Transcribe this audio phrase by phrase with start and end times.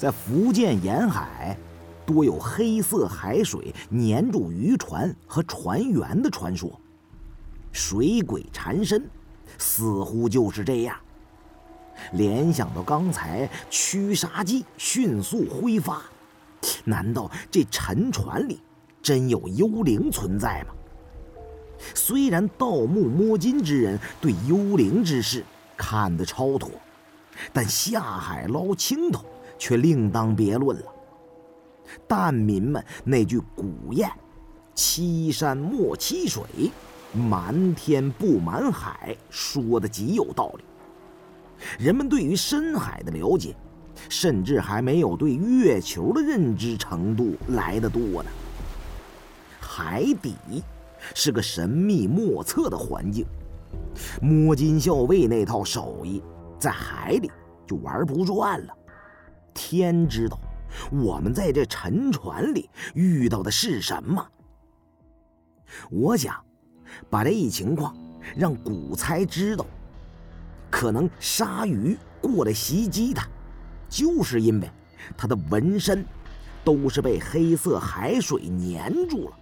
[0.00, 1.54] 在福建沿海，
[2.06, 6.72] 多有黑色海水粘住渔船和船员的传说。
[7.70, 9.06] 水鬼缠身，
[9.58, 10.96] 似乎就是这样。
[12.14, 16.00] 联想到刚才驱杀剂迅速挥发，
[16.82, 18.58] 难道这沉船里
[19.02, 20.72] 真有幽灵存在吗？
[21.94, 25.44] 虽然盗墓摸金之人对幽灵之事
[25.76, 26.70] 看得超脱，
[27.52, 29.26] 但下海捞青头
[29.60, 30.86] 却另当别论了。
[32.08, 34.10] 蛋民们那句古谚
[34.74, 36.42] “欺山莫欺水”。
[37.12, 40.64] 瞒天不瞒海，说的极有道理。
[41.76, 43.52] 人们对于深海的了解，
[44.08, 48.30] 甚至还没有对月球的认知程度来得多呢。
[49.58, 50.36] 海底
[51.12, 53.26] 是个神秘莫测的环境，
[54.22, 56.22] 摸金校尉那套手艺
[56.60, 57.28] 在海里
[57.66, 58.72] 就玩不转了。
[59.70, 60.36] 天知道，
[60.90, 64.26] 我们在这沉船里遇到的是什么？
[65.92, 66.34] 我想。
[67.08, 67.96] 把这一情况
[68.36, 69.64] 让古猜知道，
[70.68, 73.28] 可能鲨鱼过来袭击他，
[73.88, 74.68] 就是因为
[75.16, 76.04] 他的纹身
[76.64, 79.38] 都是被黑色海水粘住了。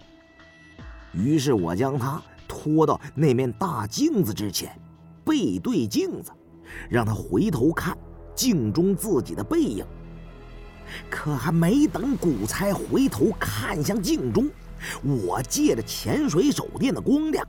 [1.11, 4.79] 于是我将他拖到那面大镜子之前，
[5.25, 6.31] 背对镜子，
[6.87, 7.97] 让他回头看
[8.35, 9.83] 镜中自己的背影。
[11.09, 14.49] 可还没等古猜回头看向镜中。
[15.03, 17.45] 我借着潜水手电的光亮，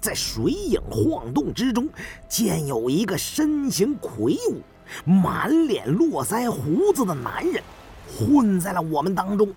[0.00, 1.88] 在水影晃动之中，
[2.28, 4.60] 见有一个身形魁梧、
[5.04, 7.62] 满脸络腮胡子的男人
[8.06, 9.48] 混在了我们当中。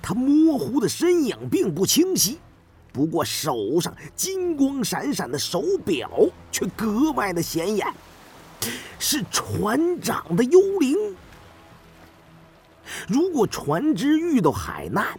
[0.00, 2.38] 他模糊的身影并不清晰，
[2.92, 6.10] 不过手上金光闪闪的手表
[6.50, 7.86] 却格外的显眼，
[8.98, 10.96] 是船长的幽灵。
[13.08, 15.18] 如果船只遇到海难，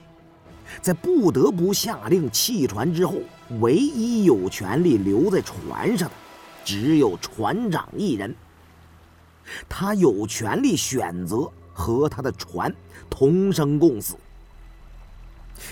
[0.79, 3.15] 在不得不下令弃船之后，
[3.59, 6.15] 唯一有权利留在船上的，
[6.63, 8.35] 只有船长一人。
[9.67, 12.71] 他有权利选择和他的船
[13.09, 14.15] 同生共死。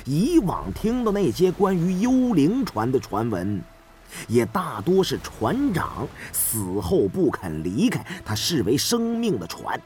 [0.04, 3.62] 以往听到那些关于幽灵船的传闻，
[4.28, 9.80] 也大多是船长死后不肯离开他视为生命的船，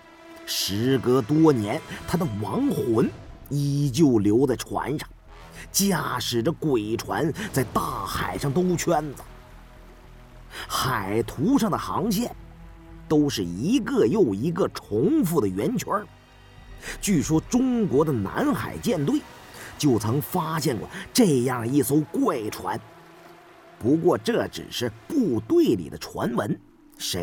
[0.54, 3.10] 时隔多年，他的亡魂。
[3.54, 5.10] 依旧留在船上，
[5.74, 9.22] 驾驶着鬼船在大海上兜圈子。
[10.70, 12.34] 海图上的航线
[13.10, 16.02] 都是一个又一个重复的圆圈。
[17.02, 19.20] 据说中国的南海舰队
[19.78, 22.80] 就曾发现过这样一艘怪船，
[23.78, 26.58] 不过这只是部队里的传闻，
[26.98, 27.20] 谁？